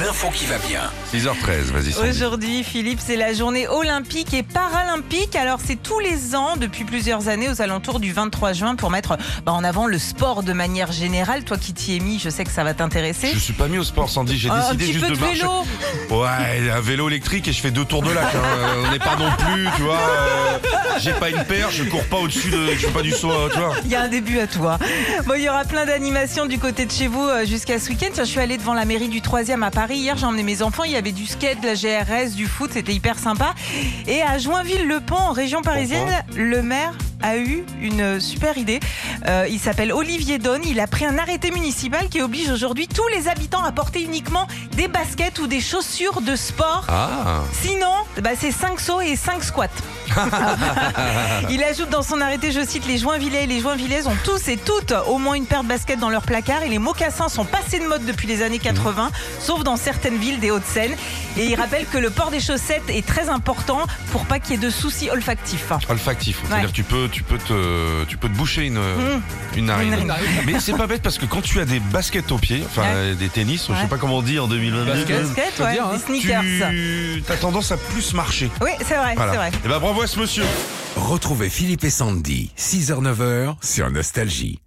L'info 0.00 0.30
qui 0.32 0.46
va 0.46 0.56
bien. 0.58 0.80
6h13, 1.12 1.70
vas-y. 1.72 2.08
Aujourd'hui, 2.08 2.64
Philippe, 2.64 2.98
c'est 3.04 3.16
la 3.16 3.34
journée 3.34 3.68
olympique 3.68 4.32
et 4.32 4.42
paralympique. 4.42 5.36
Alors, 5.36 5.58
c'est 5.64 5.76
tous 5.76 5.98
les 6.00 6.34
ans, 6.34 6.56
depuis 6.56 6.84
plusieurs 6.84 7.28
années, 7.28 7.50
aux 7.50 7.60
alentours 7.60 8.00
du 8.00 8.12
23 8.12 8.54
juin, 8.54 8.74
pour 8.74 8.90
mettre 8.90 9.18
bah, 9.44 9.52
en 9.52 9.64
avant 9.64 9.86
le 9.86 9.98
sport 9.98 10.42
de 10.42 10.54
manière 10.54 10.92
générale. 10.92 11.44
Toi 11.44 11.58
qui 11.58 11.74
t'y 11.74 11.96
es 11.96 12.00
mis, 12.00 12.18
je 12.18 12.30
sais 12.30 12.44
que 12.44 12.50
ça 12.50 12.64
va 12.64 12.72
t'intéresser. 12.72 13.30
Je 13.34 13.38
suis 13.38 13.52
pas 13.52 13.68
mis 13.68 13.76
au 13.78 13.84
sport, 13.84 14.08
Sandy. 14.08 14.38
J'ai 14.38 14.48
Oh, 14.50 14.54
un 14.54 14.74
décidé 14.74 14.84
petit 14.84 14.92
juste 14.94 15.06
peu 15.06 15.10
de 15.12 15.16
de 15.16 15.20
marcher. 15.20 15.36
vélo. 15.40 16.22
Ouais, 16.22 16.70
un 16.70 16.80
vélo 16.80 17.08
électrique 17.08 17.48
et 17.48 17.52
je 17.52 17.60
fais 17.60 17.70
deux 17.70 17.84
tours 17.84 18.02
de 18.02 18.10
lac. 18.10 18.34
hein. 18.34 18.84
On 18.86 18.90
n'est 18.92 18.98
pas 18.98 19.16
non 19.16 19.30
plus, 19.36 19.66
tu 19.76 19.82
vois. 19.82 19.96
euh, 19.98 20.58
J'ai 21.00 21.12
pas 21.12 21.28
une 21.28 21.44
paire, 21.44 21.70
je 21.70 21.84
cours 21.84 22.04
pas 22.06 22.16
au-dessus 22.18 22.48
de. 22.50 22.66
Je 22.72 22.86
fais 22.86 22.92
pas 22.92 23.02
du 23.02 23.12
saut, 23.12 23.30
euh, 23.30 23.48
tu 23.52 23.58
vois. 23.58 23.74
Il 23.84 23.90
y 23.90 23.94
a 23.94 24.00
un 24.02 24.08
début 24.08 24.38
à 24.38 24.46
toi. 24.46 24.78
Bon, 25.26 25.34
il 25.36 25.42
y 25.42 25.48
aura 25.50 25.64
plein 25.64 25.84
d'animations 25.84 26.46
du 26.46 26.58
côté 26.58 26.86
de 26.86 26.90
chez 26.92 27.08
vous 27.08 27.28
euh, 27.28 27.44
jusqu'à 27.44 27.78
ce 27.78 27.90
week-end. 27.90 28.08
Tiens, 28.12 28.24
je 28.24 28.30
suis 28.30 28.40
allée 28.40 28.56
devant 28.56 28.74
la 28.74 28.84
mairie 28.86 29.01
du 29.08 29.20
3e 29.20 29.62
à 29.62 29.70
Paris. 29.70 29.98
Hier, 29.98 30.16
j'ai 30.16 30.26
emmené 30.26 30.42
mes 30.42 30.62
enfants. 30.62 30.84
Il 30.84 30.92
y 30.92 30.96
avait 30.96 31.12
du 31.12 31.26
skate, 31.26 31.60
de 31.60 31.66
la 31.66 31.74
GRS, 31.74 32.34
du 32.34 32.46
foot. 32.46 32.70
C'était 32.72 32.92
hyper 32.92 33.18
sympa. 33.18 33.54
Et 34.06 34.22
à 34.22 34.38
Joinville-le-Pont, 34.38 35.16
en 35.16 35.32
région 35.32 35.62
parisienne, 35.62 36.24
le 36.36 36.62
maire 36.62 36.94
a 37.22 37.36
eu 37.36 37.64
une 37.80 38.20
super 38.20 38.58
idée. 38.58 38.80
Euh, 39.26 39.46
il 39.48 39.58
s'appelle 39.58 39.92
Olivier 39.92 40.38
Donne. 40.38 40.62
Il 40.64 40.80
a 40.80 40.86
pris 40.86 41.04
un 41.04 41.18
arrêté 41.18 41.50
municipal 41.50 42.08
qui 42.08 42.20
oblige 42.20 42.50
aujourd'hui 42.50 42.88
tous 42.88 43.06
les 43.08 43.28
habitants 43.28 43.64
à 43.64 43.72
porter 43.72 44.02
uniquement 44.02 44.46
des 44.76 44.88
baskets 44.88 45.38
ou 45.38 45.46
des 45.46 45.60
chaussures 45.60 46.20
de 46.20 46.36
sport. 46.36 46.84
Ah. 46.88 47.40
Sinon, 47.52 47.94
bah, 48.20 48.30
c'est 48.38 48.52
5 48.52 48.80
sauts 48.80 49.00
et 49.00 49.16
5 49.16 49.42
squats. 49.42 49.68
Il 51.50 51.62
ajoute 51.62 51.90
dans 51.90 52.02
son 52.02 52.20
arrêté, 52.20 52.52
je 52.52 52.64
cite, 52.64 52.86
les 52.86 52.98
Joinvillais 52.98 53.44
et 53.44 53.46
les 53.46 53.60
Joinvillaises 53.60 54.06
ont 54.06 54.16
tous 54.24 54.48
et 54.48 54.56
toutes 54.56 54.92
au 55.08 55.18
moins 55.18 55.34
une 55.34 55.46
paire 55.46 55.62
de 55.62 55.68
baskets 55.68 55.98
dans 55.98 56.10
leur 56.10 56.22
placard 56.22 56.62
et 56.62 56.68
les 56.68 56.78
mocassins 56.78 57.28
sont 57.28 57.44
passés 57.44 57.78
de 57.78 57.86
mode 57.86 58.04
depuis 58.04 58.26
les 58.26 58.42
années 58.42 58.58
80, 58.58 59.10
sauf 59.40 59.64
dans 59.64 59.76
certaines 59.76 60.16
villes 60.16 60.40
des 60.40 60.50
Hauts-de-Seine. 60.50 60.92
Et 61.38 61.46
il 61.46 61.54
rappelle 61.54 61.86
que 61.86 61.98
le 61.98 62.10
port 62.10 62.30
des 62.30 62.40
chaussettes 62.40 62.88
est 62.88 63.06
très 63.06 63.28
important 63.28 63.86
pour 64.10 64.26
pas 64.26 64.38
qu'il 64.38 64.52
y 64.52 64.54
ait 64.54 64.62
de 64.62 64.70
soucis 64.70 65.08
olfactifs. 65.10 65.72
Olfactif. 65.88 66.40
C'est-à-dire 66.46 66.68
que 66.68 66.74
tu 66.74 66.84
peux, 66.84 67.08
tu 67.12 67.22
peux 67.22 67.38
te, 67.38 68.04
tu 68.04 68.16
peux 68.16 68.28
te 68.28 68.34
boucher 68.36 68.66
une, 68.66 68.80
une 69.56 69.66
narine. 69.66 69.94
Une 70.00 70.06
narine. 70.06 70.26
Mais 70.46 70.58
c'est 70.58 70.72
pas 70.76 70.86
bête 70.86 71.02
parce 71.02 71.18
que 71.18 71.26
quand 71.26 71.42
tu 71.42 71.60
as 71.60 71.64
des 71.64 71.78
baskets 71.78 72.32
aux 72.32 72.38
pieds, 72.38 72.62
enfin 72.66 72.82
Ouais. 72.82 73.14
des 73.14 73.28
tennis, 73.28 73.66
je 73.68 73.72
Ouais. 73.72 73.80
sais 73.82 73.86
pas 73.86 73.98
comment 73.98 74.18
on 74.18 74.22
dit 74.22 74.38
en 74.38 74.48
2022. 74.48 74.84
Basket. 74.92 75.22
Baskets, 75.22 75.60
ouais, 75.60 75.72
dire, 75.74 75.86
hein. 75.86 75.92
des 75.94 75.98
sneakers. 76.00 76.42
Tu 77.24 77.32
as 77.32 77.36
tendance 77.36 77.70
à 77.70 77.76
plus 77.76 78.14
marcher. 78.14 78.50
Oui, 78.60 78.70
c'est 78.80 78.96
vrai, 78.96 79.14
c'est 79.16 79.36
vrai. 79.36 79.50
Et 79.64 79.68
ben 79.68 79.78
bravo 79.78 80.02
à 80.02 80.06
ce 80.06 80.18
monsieur. 80.18 80.44
Retrouvez 80.96 81.48
Philippe 81.48 81.84
et 81.84 81.90
Sandy, 81.90 82.50
6h-9h 82.58 83.54
sur 83.62 83.90
Nostalgie. 83.90 84.58